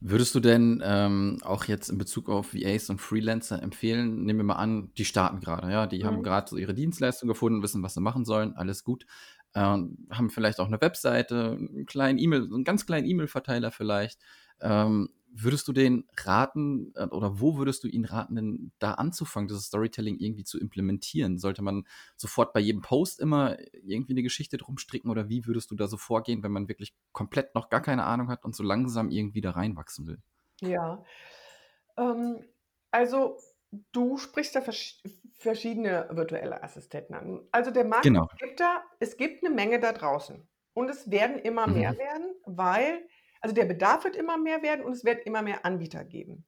Würdest 0.00 0.34
du 0.34 0.40
denn 0.40 0.82
ähm, 0.84 1.38
auch 1.42 1.64
jetzt 1.64 1.88
in 1.88 1.98
Bezug 1.98 2.28
auf 2.28 2.54
VAs 2.54 2.90
und 2.90 3.00
Freelancer 3.00 3.62
empfehlen, 3.62 4.24
nehmen 4.24 4.40
wir 4.40 4.44
mal 4.44 4.54
an, 4.56 4.92
die 4.98 5.04
starten 5.04 5.40
gerade, 5.40 5.70
ja, 5.70 5.86
die 5.86 6.04
haben 6.04 6.22
Mhm. 6.22 6.22
gerade 6.22 6.48
so 6.50 6.56
ihre 6.56 6.74
Dienstleistung 6.74 7.28
gefunden, 7.28 7.62
wissen, 7.62 7.82
was 7.82 7.94
sie 7.94 8.00
machen 8.00 8.24
sollen, 8.24 8.54
alles 8.54 8.84
gut, 8.84 9.06
ähm, 9.54 10.06
haben 10.10 10.30
vielleicht 10.30 10.60
auch 10.60 10.66
eine 10.66 10.80
Webseite, 10.80 11.52
einen 11.58 11.86
kleinen 11.86 12.18
E-Mail, 12.18 12.42
einen 12.44 12.64
ganz 12.64 12.84
kleinen 12.86 13.06
E-Mail-Verteiler 13.06 13.70
vielleicht. 13.70 14.20
Ähm, 14.60 15.10
würdest 15.42 15.68
du 15.68 15.72
den 15.72 16.04
raten 16.16 16.92
äh, 16.96 17.04
oder 17.06 17.40
wo 17.40 17.56
würdest 17.58 17.84
du 17.84 17.88
ihn 17.88 18.04
raten, 18.04 18.36
denn 18.36 18.72
da 18.78 18.92
anzufangen, 18.94 19.48
dieses 19.48 19.66
Storytelling 19.66 20.18
irgendwie 20.18 20.44
zu 20.44 20.58
implementieren? 20.60 21.38
Sollte 21.38 21.62
man 21.62 21.86
sofort 22.16 22.52
bei 22.52 22.60
jedem 22.60 22.82
Post 22.82 23.20
immer 23.20 23.56
irgendwie 23.72 24.12
eine 24.14 24.22
Geschichte 24.22 24.56
drum 24.58 24.78
stricken 24.78 25.10
oder 25.10 25.28
wie 25.28 25.46
würdest 25.46 25.70
du 25.70 25.76
da 25.76 25.88
so 25.88 25.96
vorgehen, 25.96 26.42
wenn 26.42 26.52
man 26.52 26.68
wirklich 26.68 26.94
komplett 27.12 27.54
noch 27.54 27.68
gar 27.70 27.82
keine 27.82 28.04
Ahnung 28.04 28.28
hat 28.28 28.44
und 28.44 28.54
so 28.56 28.62
langsam 28.62 29.10
irgendwie 29.10 29.40
da 29.40 29.52
reinwachsen 29.52 30.06
will? 30.06 30.22
Ja, 30.62 31.04
ähm, 31.98 32.44
also 32.90 33.38
du 33.92 34.18
sprichst 34.18 34.54
ja 34.54 34.62
versch 34.62 35.02
verschiedene 35.34 36.08
virtuelle 36.12 36.62
Assistenten 36.62 37.14
an. 37.14 37.48
Also 37.52 37.70
der 37.70 37.84
Markt 37.84 38.06
Genau. 38.06 38.28
es 38.32 38.36
gibt 38.38 38.60
da 38.60 38.82
es 39.00 39.16
gibt 39.16 39.44
eine 39.44 39.54
Menge 39.54 39.80
da 39.80 39.92
draußen 39.92 40.48
und 40.74 40.88
es 40.90 41.10
werden 41.10 41.38
immer 41.38 41.66
mehr 41.68 41.92
Mhm. 41.92 41.98
werden, 41.98 42.34
weil 42.46 43.08
also 43.40 43.54
der 43.54 43.64
Bedarf 43.66 44.04
wird 44.04 44.16
immer 44.16 44.38
mehr 44.38 44.62
werden 44.62 44.84
und 44.84 44.92
es 44.92 45.04
wird 45.04 45.26
immer 45.26 45.42
mehr 45.42 45.64
Anbieter 45.64 46.04
geben. 46.04 46.46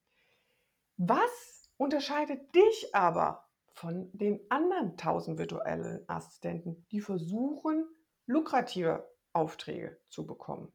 Was 0.97 1.69
unterscheidet 1.77 2.53
dich 2.55 2.93
aber 2.93 3.49
von 3.73 4.09
den 4.13 4.41
anderen 4.49 4.95
1.000 4.97 5.37
virtuellen 5.37 6.07
Assistenten, 6.07 6.85
die 6.91 7.01
versuchen, 7.01 7.87
lukrative 8.25 9.09
Aufträge 9.33 9.99
zu 10.09 10.25
bekommen, 10.27 10.71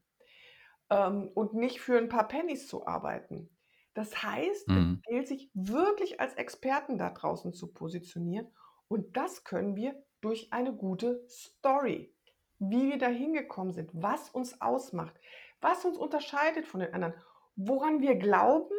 ähm, 0.90 1.30
und 1.35 1.54
nicht 1.54 1.80
für 1.80 1.99
ein 1.99 2.09
paar 2.09 2.28
Pennies 2.28 2.68
zu 2.68 2.87
arbeiten? 2.87 3.50
Das 3.94 4.23
heißt, 4.23 4.71
es 4.75 4.85
Mhm. 4.85 5.02
gilt, 5.09 5.28
sich 5.28 5.50
wirklich 5.54 6.21
als 6.21 6.35
Experten 6.35 6.99
da 6.99 7.11
draußen 7.11 7.52
zu 7.54 7.73
positionieren 7.73 8.49
und 8.88 9.16
das 9.16 9.44
können 9.44 9.76
wir 9.76 10.02
durch 10.21 10.52
eine 10.52 10.75
gute 10.75 11.25
Story. 11.28 12.14
Wie 12.59 12.90
wir 12.90 12.99
da 12.99 13.09
hingekommen 13.09 13.73
sind, 13.75 13.90
was 13.94 14.30
uns 14.30 14.61
ausmacht, 14.61 15.21
was 15.64 15.85
uns 15.85 15.99
unterscheidet 15.99 16.66
von 16.66 16.80
den 16.80 16.94
anderen, 16.94 17.14
woran 17.56 18.00
wir 18.00 18.14
glauben 18.16 18.75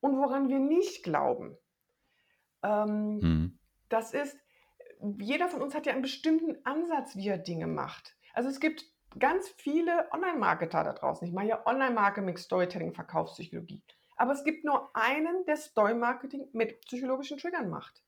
und 0.00 0.16
woran 0.18 0.48
wir 0.48 0.58
nicht 0.58 1.04
glauben. 1.04 1.56
Ähm, 2.64 3.18
Mhm. 3.18 3.58
das 3.88 4.12
ist 4.14 4.36
jeder 5.18 5.48
von 5.48 5.62
uns 5.62 5.74
hat 5.74 5.86
ja 5.86 5.92
einen 5.92 6.02
bestimmten 6.02 6.64
Ansatz, 6.64 7.16
wie 7.16 7.28
er 7.28 7.38
Dinge 7.38 7.66
macht. 7.66 8.16
Also, 8.34 8.48
es 8.48 8.60
gibt 8.60 8.84
ganz 9.18 9.48
viele 9.48 10.08
Online-Marketer 10.12 10.84
da 10.84 10.92
draußen. 10.92 11.26
Ich 11.26 11.34
mache 11.34 11.46
ja 11.46 11.66
Online-Marketing, 11.66 12.36
Storytelling, 12.36 12.94
Verkaufspsychologie. 12.94 13.82
Aber 14.16 14.32
es 14.32 14.44
gibt 14.44 14.64
nur 14.64 14.94
einen, 14.94 15.44
der 15.46 15.56
Story-Marketing 15.56 16.48
mit 16.52 16.80
psychologischen 16.82 17.38
Triggern 17.38 17.68
macht. 17.68 18.02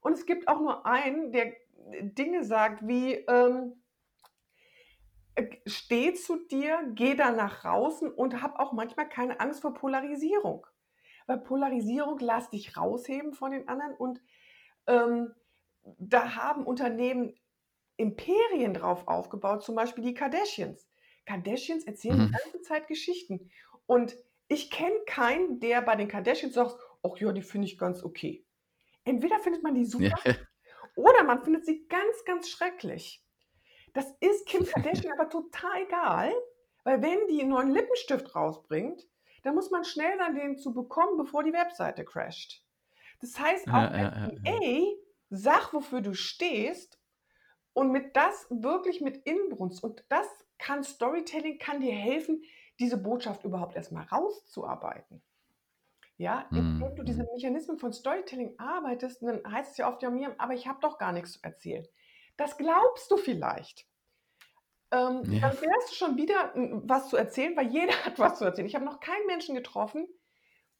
Und 0.00 0.12
es 0.12 0.26
gibt 0.26 0.46
auch 0.48 0.60
nur 0.60 0.84
einen, 0.84 1.32
der 1.32 1.54
Dinge 2.02 2.44
sagt 2.44 2.86
wie, 2.86 3.14
ähm 3.14 3.72
äh, 3.72 3.83
steh 5.66 6.14
zu 6.14 6.46
dir, 6.46 6.80
geh 6.94 7.14
da 7.14 7.30
nach 7.32 7.62
draußen 7.62 8.12
und 8.12 8.42
hab 8.42 8.58
auch 8.60 8.72
manchmal 8.72 9.08
keine 9.08 9.40
Angst 9.40 9.62
vor 9.62 9.74
Polarisierung. 9.74 10.66
Weil 11.26 11.38
Polarisierung 11.40 12.18
lässt 12.18 12.52
dich 12.52 12.76
rausheben 12.76 13.34
von 13.34 13.52
den 13.52 13.68
anderen 13.68 13.94
und, 13.96 14.22
ähm, 14.86 15.34
da 15.98 16.36
haben 16.36 16.66
Unternehmen 16.66 17.34
Imperien 17.96 18.74
drauf 18.74 19.08
aufgebaut, 19.08 19.62
zum 19.64 19.74
Beispiel 19.76 20.04
die 20.04 20.14
Kardashians. 20.14 20.90
Kardashians 21.26 21.84
erzählen 21.86 22.20
die 22.20 22.28
Mhm. 22.28 22.38
ganze 22.44 22.62
Zeit 22.62 22.88
Geschichten 22.88 23.50
und 23.86 24.16
ich 24.48 24.70
kenne 24.70 24.98
keinen, 25.06 25.60
der 25.60 25.82
bei 25.82 25.96
den 25.96 26.08
Kardashians 26.08 26.54
sagt: 26.54 26.76
„Ach 27.02 27.16
ja, 27.18 27.32
die 27.32 27.42
finde 27.42 27.66
ich 27.68 27.78
ganz 27.78 28.04
okay.“ 28.04 28.46
Entweder 29.04 29.38
findet 29.40 29.62
man 29.64 29.74
die 29.74 29.84
Ja. 29.96 30.10
super 30.10 30.18
oder 30.96 31.24
man 31.24 31.42
findet 31.44 31.66
sie 31.66 31.86
ganz, 31.88 32.24
ganz 32.26 32.48
schrecklich. 32.50 33.23
Das 33.94 34.10
ist 34.20 34.46
Kim 34.46 34.66
Kardashian 34.66 35.12
aber 35.18 35.30
total 35.30 35.82
egal, 35.84 36.32
weil 36.82 37.00
wenn 37.00 37.28
die 37.28 37.40
'n 37.42 37.48
neuen 37.48 37.70
Lippenstift 37.70 38.34
rausbringt, 38.34 39.08
dann 39.42 39.54
muss 39.54 39.70
man 39.70 39.84
schnell 39.84 40.18
sein, 40.18 40.34
den 40.34 40.58
zu 40.58 40.74
bekommen, 40.74 41.16
bevor 41.16 41.44
die 41.44 41.52
Webseite 41.52 42.04
crasht. 42.04 42.66
Das 43.20 43.38
heißt, 43.40 43.72
auch 43.74 43.86
Ja, 43.86 43.90
ja, 43.96 44.12
ja, 44.24 44.40
sag, 45.30 45.72
wofür 45.74 46.00
du 46.00 46.14
stehst 46.14 47.00
und 47.74 47.92
mit 47.92 48.16
das 48.16 48.46
wirklich 48.50 49.00
mit 49.02 49.18
Inbrunst 49.26 49.82
und 49.84 50.04
das 50.10 50.28
kann 50.58 50.84
Storytelling 50.84 51.58
kann 51.58 51.80
dir 51.80 51.92
helfen, 51.94 52.44
diese 52.80 52.98
Botschaft 52.98 53.44
überhaupt 53.44 53.76
erst 53.76 53.92
mal 53.92 54.04
rauszuarbeiten. 54.04 55.22
Ja, 56.18 56.50
indem 56.54 56.94
du 56.96 57.04
diese 57.04 57.22
Mhm. 57.22 57.34
Mechanismen 57.34 57.78
von 57.78 57.92
Storytelling 57.92 58.54
arbeitest, 58.58 59.22
dann 59.22 59.42
heißt 59.50 59.72
es 59.72 59.76
ja 59.78 59.88
oft: 59.88 60.02
„Ja, 60.02 60.10
Miriam, 60.10 60.34
aber 60.38 60.54
ich 60.54 60.66
habe 60.68 60.80
doch 60.80 60.98
gar 60.98 61.12
nix 61.12 61.32
zu 61.34 61.40
erzählen.“ 61.42 61.86
Das 62.38 62.56
glaubst 62.56 63.10
du 63.10 63.16
vielleicht. 63.16 63.86
Ähm, 64.92 65.22
Ja. 65.30 65.40
dann 65.40 65.60
wärst 65.60 65.90
du 65.90 65.94
schon 65.94 66.16
wieder 66.16 66.54
n 66.54 66.82
was 66.88 67.08
zu 67.08 67.16
erzählen, 67.16 67.56
weil 67.56 67.68
jeder 67.68 67.92
hat 68.04 68.18
was 68.18 68.38
zu 68.38 68.44
erzählen. 68.44 68.66
Ich 68.66 68.74
habe 68.74 68.84
noch 68.84 69.00
keinen 69.00 69.26
Menschen 69.26 69.54
getroffen, 69.54 70.06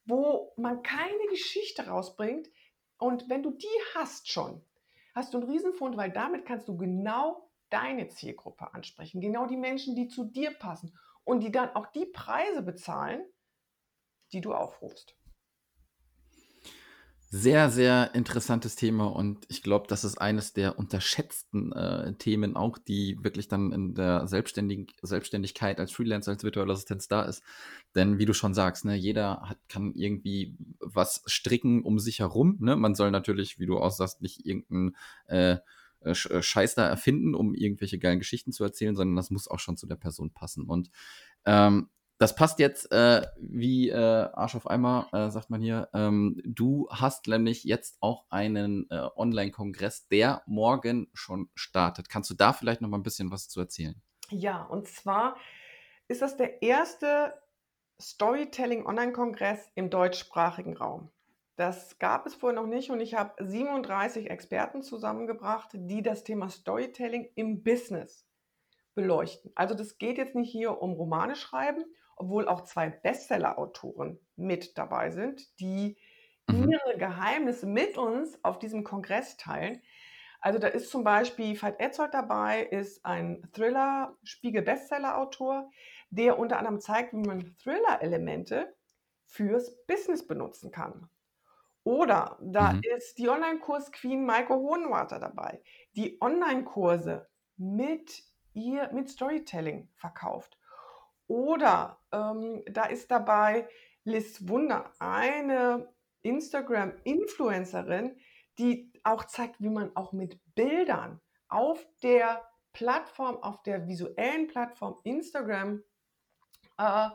wo 0.06 0.52
man 0.56 0.82
keine 0.82 1.26
Geschichte 1.30 1.86
rausbringt 1.88 2.48
und 2.98 3.28
wenn 3.30 3.42
du 3.42 3.52
die 3.52 3.66
hast 3.94 4.30
schon, 4.30 4.64
hast 5.14 5.34
du 5.34 5.38
'n 5.38 5.44
Riesenfund, 5.44 5.96
weil 5.96 6.10
damit 6.12 6.46
kannst 6.46 6.68
du 6.68 6.76
genau 6.76 7.50
deine 7.70 8.08
Zielgruppe 8.08 8.74
ansprechen, 8.74 9.20
genau 9.20 9.46
die 9.46 9.56
Menschen, 9.56 9.96
die 9.96 10.08
zu 10.08 10.24
dir 10.24 10.52
passen 10.52 10.96
und 11.24 11.40
die 11.40 11.52
dann 11.52 11.70
auch 11.76 11.86
die 11.88 12.06
Preise 12.06 12.62
bezahlen, 12.62 13.24
die 14.32 14.42
du 14.42 14.52
aufrufst. 14.52 15.16
Sehr, 17.36 17.68
sehr 17.68 18.14
interessantes 18.14 18.76
Thema 18.76 19.06
und 19.06 19.44
ich 19.48 19.62
glaube, 19.64 19.86
das 19.88 20.04
ist 20.04 20.18
eines 20.20 20.52
der 20.52 20.78
unterschätzten, 20.78 21.72
äh, 21.72 22.12
Themen 22.14 22.54
auch, 22.54 22.78
die 22.78 23.16
wirklich 23.24 23.48
dann 23.48 23.72
in 23.72 23.94
der 23.94 24.28
Selbstständig 24.28 24.94
Selbstständigkeit 25.02 25.80
als 25.80 25.90
Freelancer, 25.90 26.30
als 26.30 26.44
virtuelle 26.44 26.72
Assistenz 26.72 27.08
da 27.08 27.22
ist. 27.22 27.42
Denn 27.96 28.18
wie 28.18 28.24
du 28.26 28.34
schon 28.34 28.54
sagst, 28.54 28.84
ne, 28.84 28.94
jeder 28.94 29.40
hat 29.48 29.58
kann 29.68 29.94
irgendwie 29.96 30.54
was 30.78 31.22
stricken 31.26 31.82
um 31.82 31.98
sich 31.98 32.20
herum, 32.20 32.56
ne? 32.60 32.76
Man 32.76 32.94
soll 32.94 33.10
natürlich, 33.10 33.58
wie 33.58 33.66
du 33.66 33.78
auch 33.78 33.90
sagst, 33.90 34.22
nicht 34.22 34.46
irgend 34.46 34.70
'n, 34.70 34.96
äh, 35.26 35.56
äh, 36.02 36.14
Sch 36.14 36.28
Scheiß 36.40 36.76
da 36.76 36.86
erfinden, 36.86 37.34
um 37.34 37.54
irgendwelche 37.54 37.98
geilen 37.98 38.20
Geschichten 38.20 38.52
zu 38.52 38.62
erzählen, 38.62 38.94
sondern 38.94 39.16
das 39.16 39.30
muss 39.30 39.48
auch 39.48 39.58
schon 39.58 39.76
zu 39.76 39.86
der 39.88 39.96
Person 39.96 40.30
passen. 40.30 40.66
Und, 40.68 40.90
ähm, 41.46 41.88
das 42.24 42.34
passt 42.34 42.58
jetzt, 42.58 42.90
äh, 42.90 43.20
wie, 43.38 43.90
äh, 43.90 43.96
Arsch 43.98 44.54
auf 44.54 44.66
Eimer, 44.70 45.08
äh, 45.12 45.28
sagt 45.30 45.50
man 45.50 45.60
hier. 45.60 45.90
Ähm, 45.92 46.40
du 46.42 46.88
hast 46.90 47.28
nämlich 47.28 47.64
jetzt 47.64 47.98
auch 48.00 48.24
einen, 48.30 48.88
äh, 48.88 49.08
Online-Kongress, 49.14 50.08
der 50.08 50.42
morgen 50.46 51.10
schon 51.12 51.50
startet. 51.54 52.08
Kannst 52.08 52.30
du 52.30 52.34
da 52.34 52.54
vielleicht 52.54 52.80
noch 52.80 52.88
mal 52.88 52.96
'n 52.96 53.02
bisschen 53.02 53.30
was 53.30 53.50
zu 53.50 53.60
erzählen? 53.60 54.00
Ja, 54.30 54.62
und 54.62 54.88
zwar 54.88 55.36
ist 56.08 56.22
das 56.22 56.38
der 56.38 56.62
erste 56.62 57.34
Storytelling-Online-Kongress 58.00 59.70
im 59.74 59.90
deutschsprachigen 59.90 60.78
Raum. 60.78 61.10
Das 61.56 61.98
gab 61.98 62.24
es 62.24 62.34
vorher 62.34 62.58
noch 62.58 62.66
nicht 62.66 62.88
und 62.88 63.00
ich 63.00 63.12
habe 63.12 63.34
37 63.44 64.30
Experten 64.30 64.80
zusammengebracht, 64.80 65.72
die 65.74 66.00
das 66.00 66.24
Thema 66.24 66.48
Storytelling 66.48 67.28
im 67.34 67.62
Business 67.62 68.26
beleuchten. 68.94 69.52
Also, 69.54 69.74
das 69.74 69.98
geht 69.98 70.16
jetzt 70.16 70.34
nicht 70.34 70.50
hier 70.50 70.80
um 70.80 70.94
Romane 70.94 71.36
schreiben, 71.36 71.84
obwohl 72.16 72.48
auch 72.48 72.62
2 72.62 72.90
Bestseller-Autoren 72.90 74.18
mit 74.36 74.78
dabei 74.78 75.10
sind, 75.10 75.58
die 75.60 75.98
Mhm. 76.48 76.74
ihre 76.74 76.98
Geheimnisse 76.98 77.66
mit 77.66 77.98
uns 77.98 78.42
auf 78.44 78.58
diesem 78.58 78.84
Kongress 78.84 79.36
teilen. 79.36 79.82
Also, 80.40 80.58
da 80.58 80.68
ist 80.68 80.90
zum 80.90 81.04
Beispiel 81.04 81.60
Veit 81.60 81.80
Etzold 81.80 82.12
dabei, 82.14 82.62
ist 82.64 83.04
ein 83.06 83.48
Thriller 83.52 84.16
Spiegel-Bestseller-Autor, 84.24 85.70
der 86.10 86.38
unter 86.38 86.58
anderem 86.58 86.80
zeigt, 86.80 87.12
wie 87.14 87.18
man 87.22 87.56
Thriller-Elemente 87.58 88.76
fürs 89.26 89.84
Business 89.86 90.26
benutzen 90.26 90.70
kann. 90.70 91.08
Oder 91.84 92.38
da 92.42 92.70
Mhm. 92.70 92.84
ist 92.96 93.18
die 93.18 93.28
Online-Kurs-Queen 93.28 94.24
Maike 94.24 94.54
Hohenwarter 94.54 95.18
dabei, 95.18 95.62
die 95.96 96.18
Online-Kurse 96.20 97.28
mit 97.56 98.22
ihr 98.54 98.90
mit 98.92 99.10
Storytelling 99.10 99.90
verkauft. 99.94 100.58
Oder, 101.26 102.00
ähm, 102.12 102.62
da 102.66 102.84
ist 102.84 103.10
dabei 103.10 103.68
Liz 104.04 104.48
Wunder, 104.48 104.92
eine 104.98 105.92
Instagram-Influencerin, 106.22 108.16
die 108.58 108.92
auch 109.02 109.24
zeigt, 109.24 109.60
wie 109.60 109.70
man 109.70 109.94
auch 109.96 110.12
mit 110.12 110.38
Bildern 110.54 111.20
auf 111.48 111.86
der 112.02 112.42
Plattform 112.72 113.36
auf 113.36 113.62
der 113.62 113.86
visuellen 113.86 114.48
Plattform 114.48 114.98
Instagram, 115.04 115.82
äh, 116.78 117.08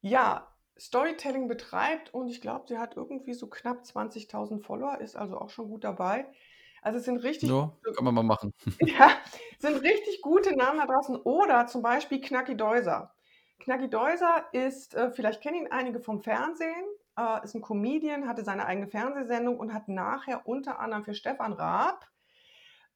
ja, 0.00 0.48
Storytelling 0.78 1.48
betreibt 1.48 2.12
und 2.12 2.28
ich 2.28 2.40
glaube, 2.40 2.64
sie 2.66 2.78
hat 2.78 2.96
irgendwie 2.96 3.34
so 3.34 3.48
knapp 3.48 3.82
20.000 3.84 4.60
Follower, 4.62 4.98
ist 5.00 5.16
also 5.16 5.38
auch 5.38 5.50
schon 5.50 5.68
gut 5.68 5.84
dabei. 5.84 6.26
Also, 6.82 6.98
es 6.98 7.04
sind 7.04 7.18
richtig 7.18 7.48
gute 7.48 7.92
kann 7.94 8.04
man 8.04 8.14
mal 8.14 8.24
machen. 8.24 8.52
ja, 8.80 9.12
sind 9.60 9.80
richtig 9.82 10.20
gute 10.20 10.56
Namen 10.56 10.80
da 10.80 10.86
draußen 10.86 11.14
oder 11.14 11.68
zum 11.68 11.80
Beispiel 11.82 12.20
Knacki 12.20 12.56
Deuser. 12.56 13.11
Knacki 13.62 13.88
Deuser 13.88 14.46
ist, 14.52 14.94
äh 14.94 15.10
vielleicht 15.12 15.40
kennen 15.40 15.56
ihn 15.66 15.72
einige 15.72 16.00
vom 16.00 16.20
Fernsehen, 16.20 16.84
äh, 17.18 17.44
ist 17.44 17.54
'n 17.54 17.62
Comedian, 17.62 18.26
hatte 18.28 18.44
seine 18.44 18.66
eigene 18.66 18.88
Fernsehsendung 18.88 19.58
und 19.58 19.72
hat 19.72 19.88
nachher 19.88 20.46
unter 20.48 20.80
anderem 20.80 21.04
für 21.04 21.14
Stefan 21.14 21.52
Raab, 21.52 22.08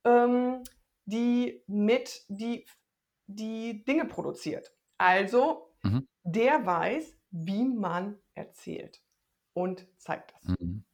ähm, 0.04 0.64
die 1.06 1.64
mit 1.68 2.24
die 2.28 2.66
die 3.28 3.84
Dinge 3.84 4.06
produziert. 4.06 4.76
Also, 4.98 5.70
Mhm. 5.84 6.06
der 6.24 6.66
weiß, 6.66 7.18
wie 7.30 7.66
man 7.66 8.18
erzählt 8.34 9.02
und 9.54 9.88
zeigt 9.98 10.34
das. 10.34 10.56
Mhm. 10.60 10.85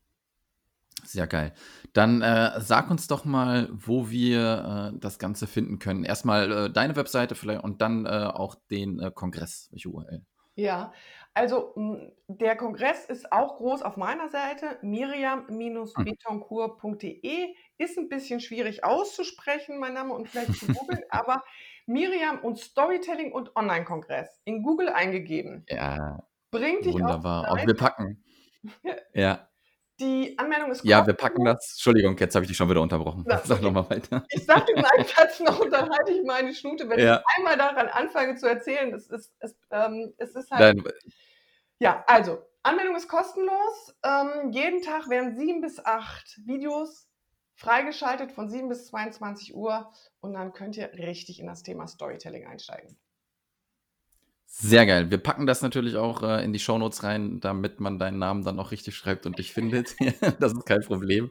Sehr 1.04 1.26
geil. 1.26 1.52
Dann 1.92 2.22
äh, 2.22 2.60
sag 2.60 2.90
uns 2.90 3.08
doch 3.08 3.24
mal, 3.24 3.68
wo 3.72 4.10
wir 4.10 4.92
äh, 4.94 4.98
das 4.98 5.18
Ganze 5.18 5.46
finden 5.46 5.78
können. 5.78 6.04
Erstmal 6.04 6.52
äh, 6.52 6.70
deine 6.70 6.96
Webseite 6.96 7.34
vielleicht 7.34 7.64
und 7.64 7.82
dann 7.82 8.06
äh, 8.06 8.08
auch 8.08 8.54
den 8.70 9.00
äh, 9.00 9.10
Kongress, 9.12 9.68
welche 9.72 9.88
URL. 9.88 10.24
Ja, 10.54 10.92
also 11.32 11.74
der 12.28 12.56
Kongress 12.56 13.06
ist 13.06 13.32
auch 13.32 13.56
groß 13.56 13.80
auf 13.82 13.96
meiner 13.96 14.28
Seite, 14.28 14.78
miriam-betoncourt.de. 14.82 17.54
Ist 17.78 17.96
ein 17.96 18.10
bisschen 18.10 18.40
schwierig 18.40 18.84
auszusprechen, 18.84 19.78
mein 19.78 19.94
Name, 19.94 20.12
und 20.12 20.28
vielleicht 20.28 20.52
zu 20.54 20.66
googeln, 20.66 21.00
aber 21.10 21.42
Miriam 21.86 22.40
und 22.40 22.58
Storytelling 22.58 23.32
und 23.32 23.56
Online-Kongress 23.56 24.42
in 24.44 24.62
Google 24.62 24.90
eingegeben. 24.90 25.64
Ja, 25.68 26.22
Bringt 26.52 26.84
dich 26.84 26.92
wunderbar. 26.92 27.50
Auch 27.50 27.66
wir 27.66 27.74
packen. 27.74 28.22
ja. 29.14 29.48
Die 30.02 30.36
Anmeldung 30.36 30.72
ist 30.72 30.84
Ja, 30.84 31.06
wir 31.06 31.14
packen 31.14 31.44
das. 31.44 31.74
Entschuldigung, 31.74 32.16
jetzt 32.18 32.34
habe 32.34 32.44
ich 32.44 32.48
dich 32.48 32.56
schon 32.56 32.68
wieder 32.68 32.80
unterbrochen. 32.80 33.24
Das, 33.24 33.44
Sag 33.44 33.62
nochmal 33.62 33.88
weiter. 33.88 34.24
Ich 34.30 34.44
sage 34.44 34.64
den 34.74 34.84
einen 34.84 35.06
Satz 35.06 35.38
noch 35.40 35.60
und 35.60 35.72
dann 35.72 35.88
halte 35.90 36.12
ich 36.12 36.24
meine 36.24 36.52
Schnute. 36.52 36.88
Wenn 36.88 36.98
ja. 36.98 37.20
ich 37.20 37.38
einmal 37.38 37.56
daran 37.56 37.86
anfange 37.88 38.34
zu 38.34 38.48
erzählen, 38.48 38.90
das 38.90 39.06
ist, 39.06 39.32
es, 39.38 39.56
ähm, 39.70 40.12
es 40.18 40.34
ist 40.34 40.50
halt. 40.50 40.76
Nein. 40.76 40.92
Ja, 41.78 42.04
also, 42.08 42.42
Anmeldung 42.64 42.96
ist 42.96 43.08
kostenlos. 43.08 43.94
Ähm, 44.04 44.50
jeden 44.50 44.82
Tag 44.82 45.08
werden 45.08 45.36
sieben 45.36 45.60
bis 45.60 45.84
acht 45.84 46.40
Videos 46.44 47.08
freigeschaltet 47.54 48.32
von 48.32 48.48
7 48.50 48.68
bis 48.68 48.86
22 48.86 49.54
Uhr 49.54 49.92
und 50.20 50.32
dann 50.32 50.52
könnt 50.52 50.76
ihr 50.76 50.92
richtig 50.94 51.38
in 51.38 51.46
das 51.46 51.62
Thema 51.62 51.86
Storytelling 51.86 52.46
einsteigen. 52.46 52.98
Sehr 54.54 54.84
geil. 54.84 55.10
Wir 55.10 55.16
packen 55.16 55.46
das 55.46 55.62
natürlich 55.62 55.96
auch 55.96 56.22
äh, 56.22 56.44
in 56.44 56.52
die 56.52 56.58
Shownotes 56.58 57.04
rein, 57.04 57.40
damit 57.40 57.80
man 57.80 57.98
deinen 57.98 58.18
Namen 58.18 58.44
dann 58.44 58.60
auch 58.60 58.70
richtig 58.70 58.94
schreibt 58.94 59.24
und 59.24 59.38
dich 59.38 59.50
findet. 59.54 59.96
das 60.40 60.52
ist 60.52 60.66
kein 60.66 60.82
Problem. 60.82 61.30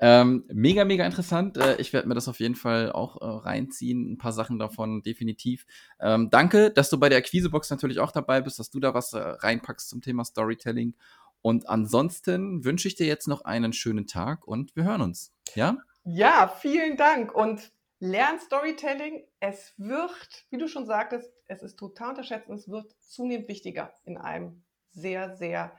Ähm, 0.00 0.44
mega, 0.48 0.86
mega 0.86 1.04
interessant. 1.04 1.58
Äh, 1.58 1.76
ich 1.76 1.92
werde 1.92 2.08
mir 2.08 2.14
das 2.14 2.26
auf 2.26 2.40
jeden 2.40 2.54
Fall 2.54 2.90
auch 2.90 3.20
äh, 3.20 3.26
reinziehen. 3.26 4.12
Ein 4.12 4.16
paar 4.16 4.32
Sachen 4.32 4.58
davon 4.58 5.02
definitiv. 5.02 5.66
Ähm, 6.00 6.30
danke, 6.30 6.70
dass 6.70 6.88
du 6.88 6.98
bei 6.98 7.10
der 7.10 7.18
Akquisebox 7.18 7.68
natürlich 7.68 7.98
auch 7.98 8.12
dabei 8.12 8.40
bist, 8.40 8.58
dass 8.58 8.70
du 8.70 8.80
da 8.80 8.94
was 8.94 9.12
äh, 9.12 9.18
reinpackst 9.18 9.90
zum 9.90 10.00
Thema 10.00 10.24
Storytelling. 10.24 10.94
Und 11.42 11.68
ansonsten 11.68 12.64
wünsche 12.64 12.88
ich 12.88 12.94
dir 12.94 13.06
jetzt 13.06 13.28
noch 13.28 13.42
einen 13.42 13.74
schönen 13.74 14.06
Tag 14.06 14.48
und 14.48 14.74
wir 14.74 14.84
hören 14.84 15.02
uns. 15.02 15.34
Ja? 15.54 15.76
Ja, 16.04 16.48
vielen 16.60 16.96
Dank. 16.96 17.34
Und 17.34 17.72
lern 18.04 18.38
Storytelling. 18.38 19.24
Es 19.40 19.72
wird, 19.78 20.44
wie 20.50 20.58
du 20.58 20.68
schon 20.68 20.86
sagtest, 20.86 21.32
es 21.46 21.62
ist 21.62 21.76
total 21.76 22.10
unterschätzt 22.10 22.48
und 22.48 22.56
es 22.56 22.68
wird 22.68 22.94
zunehmend 23.00 23.48
wichtiger 23.48 23.94
in 24.04 24.18
einem 24.18 24.62
sehr, 24.90 25.34
sehr 25.36 25.76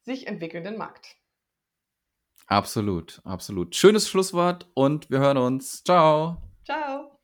sich 0.00 0.26
entwickelnden 0.26 0.76
Markt. 0.76 1.16
Absolut, 2.46 3.20
absolut. 3.24 3.76
Schönes 3.76 4.08
Schlusswort 4.08 4.70
und 4.74 5.10
wir 5.10 5.18
hören 5.18 5.36
uns. 5.36 5.84
Ciao. 5.84 6.38
Ciao. 6.64 7.18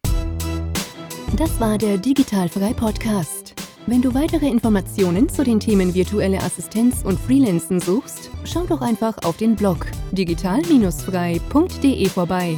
Das 1.36 1.58
war 1.58 1.78
der 1.78 1.96
Digitalfrei 1.96 2.74
Podcast. 2.74 3.54
Wenn 3.86 4.02
du 4.02 4.14
weitere 4.14 4.48
Informationen 4.48 5.28
zu 5.28 5.42
den 5.44 5.60
Themen 5.60 5.94
virtuelle 5.94 6.38
Assistenz 6.38 7.02
und 7.02 7.18
Freelancen 7.18 7.80
suchst, 7.80 8.30
schau 8.44 8.64
doch 8.64 8.80
einfach 8.82 9.16
auf 9.24 9.36
den 9.38 9.56
Blog 9.56 9.86
digital-frei.de 10.12 12.08
vorbei. 12.08 12.56